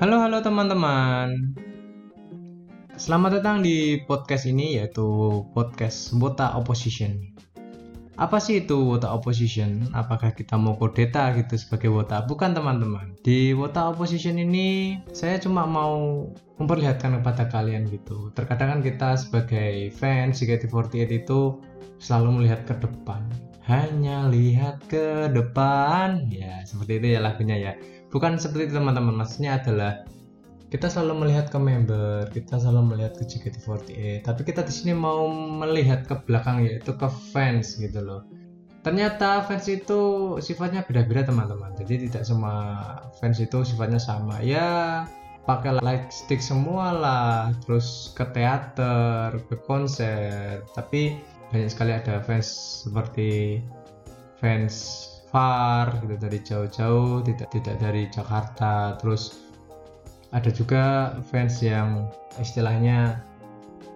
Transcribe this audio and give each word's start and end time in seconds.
Halo 0.00 0.16
halo 0.16 0.40
teman-teman. 0.40 1.52
Selamat 2.96 3.36
datang 3.36 3.60
di 3.60 4.00
podcast 4.08 4.48
ini 4.48 4.80
yaitu 4.80 5.04
podcast 5.52 6.16
Wota 6.16 6.56
Opposition. 6.56 7.20
Apa 8.16 8.40
sih 8.40 8.64
itu 8.64 8.80
Wota 8.80 9.12
Opposition? 9.12 9.92
Apakah 9.92 10.32
kita 10.32 10.56
mau 10.56 10.80
kudeta 10.80 11.36
gitu 11.36 11.52
sebagai 11.60 11.92
Wota? 11.92 12.24
Bukan 12.24 12.56
teman-teman. 12.56 13.12
Di 13.20 13.52
Wota 13.52 13.92
Opposition 13.92 14.40
ini 14.40 14.96
saya 15.12 15.36
cuma 15.36 15.68
mau 15.68 16.32
memperlihatkan 16.56 17.20
kepada 17.20 17.52
kalian 17.52 17.84
gitu. 17.92 18.32
Terkadang 18.32 18.72
kan 18.72 18.80
kita 18.80 19.20
sebagai 19.20 19.92
fans 19.92 20.40
JKT48 20.40 21.28
itu 21.28 21.60
selalu 22.00 22.40
melihat 22.40 22.64
ke 22.64 22.72
depan. 22.80 23.20
Hanya 23.70 24.26
lihat 24.26 24.82
ke 24.90 25.30
depan. 25.30 26.26
Ya, 26.26 26.66
seperti 26.66 26.98
itu 26.98 27.06
ya 27.14 27.20
lagunya 27.22 27.56
ya 27.56 27.72
bukan 28.10 28.36
seperti 28.36 28.70
itu 28.70 28.74
teman-teman 28.76 29.14
maksudnya 29.22 29.62
adalah 29.62 30.04
kita 30.70 30.86
selalu 30.86 31.26
melihat 31.26 31.50
ke 31.50 31.58
member, 31.58 32.30
kita 32.30 32.62
selalu 32.62 32.94
melihat 32.94 33.18
ke 33.18 33.26
JKT48, 33.26 34.22
tapi 34.22 34.40
kita 34.46 34.62
di 34.62 34.70
sini 34.70 34.94
mau 34.94 35.26
melihat 35.26 36.06
ke 36.06 36.14
belakang 36.22 36.62
yaitu 36.62 36.94
ke 36.94 37.10
fans 37.34 37.74
gitu 37.74 37.98
loh. 37.98 38.22
Ternyata 38.86 39.42
fans 39.50 39.66
itu 39.66 40.00
sifatnya 40.38 40.86
beda-beda 40.86 41.26
teman-teman. 41.26 41.74
Jadi 41.74 42.06
tidak 42.06 42.22
semua 42.22 42.54
fans 43.18 43.42
itu 43.42 43.66
sifatnya 43.66 43.98
sama. 43.98 44.38
Ya 44.46 45.10
pakai 45.42 45.82
light 45.82 46.06
stick 46.14 46.38
semua 46.38 46.94
lah, 46.94 47.50
terus 47.66 48.14
ke 48.14 48.22
teater, 48.30 49.42
ke 49.50 49.58
konser. 49.66 50.62
Tapi 50.78 51.18
banyak 51.50 51.70
sekali 51.70 51.92
ada 51.94 52.22
fans 52.22 52.46
seperti 52.86 53.60
fans 54.38 55.06
far 55.30 55.94
gitu 56.02 56.16
dari 56.18 56.38
jauh-jauh 56.42 57.22
tidak 57.26 57.48
tidak 57.54 57.76
dari 57.78 58.06
Jakarta. 58.10 58.98
Terus 58.98 59.38
ada 60.30 60.50
juga 60.50 61.14
fans 61.30 61.58
yang 61.62 62.10
istilahnya 62.38 63.22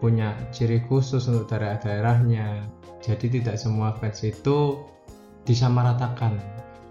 punya 0.00 0.34
ciri 0.50 0.82
khusus 0.88 1.28
untuk 1.28 1.48
daerah-daerahnya. 1.52 2.64
Jadi 3.04 3.40
tidak 3.40 3.60
semua 3.60 3.94
fans 3.98 4.24
itu 4.24 4.82
disamaratakan 5.42 6.38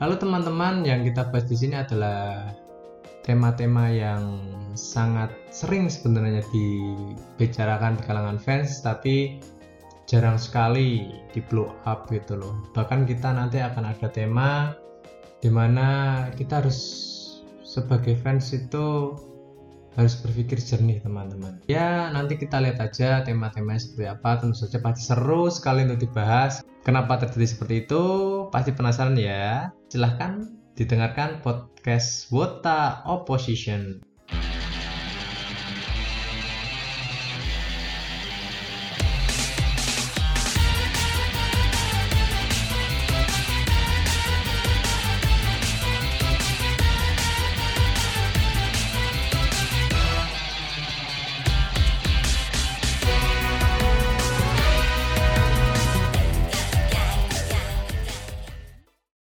lalu 0.01 0.17
teman-teman 0.17 0.83
yang 0.83 1.05
kita 1.05 1.29
bahas 1.29 1.47
di 1.47 1.55
sini 1.55 1.75
adalah 1.77 2.51
tema-tema 3.21 3.93
yang 3.93 4.41
sangat 4.73 5.29
sering 5.53 5.87
sebenarnya 5.87 6.41
dibicarakan 6.49 8.01
di 8.01 8.03
kalangan 8.09 8.37
fans 8.41 8.81
tapi 8.81 9.39
jarang 10.11 10.35
sekali 10.35 11.07
di 11.31 11.39
blow 11.39 11.71
up 11.87 12.11
gitu 12.11 12.35
loh. 12.35 12.67
Bahkan 12.75 13.07
kita 13.07 13.31
nanti 13.31 13.63
akan 13.63 13.95
ada 13.95 14.11
tema 14.11 14.75
di 15.39 15.47
mana 15.47 16.27
kita 16.35 16.59
harus 16.59 16.79
sebagai 17.63 18.19
fans 18.19 18.51
itu 18.51 19.15
harus 19.95 20.19
berpikir 20.19 20.59
jernih 20.59 20.99
teman-teman. 20.99 21.63
Ya 21.71 22.11
nanti 22.11 22.35
kita 22.35 22.59
lihat 22.59 22.83
aja 22.83 23.23
tema-temanya 23.23 23.79
seperti 23.79 24.11
apa. 24.11 24.43
Tentu 24.43 24.67
saja 24.67 24.83
pasti 24.83 25.07
seru 25.07 25.47
sekali 25.47 25.87
untuk 25.87 26.03
dibahas. 26.03 26.59
Kenapa 26.83 27.15
terjadi 27.15 27.47
seperti 27.47 27.87
itu? 27.87 28.03
Pasti 28.51 28.75
penasaran 28.75 29.15
ya. 29.15 29.71
Silahkan 29.87 30.43
didengarkan 30.75 31.39
podcast 31.39 32.27
Wota 32.35 32.99
Opposition 33.07 34.10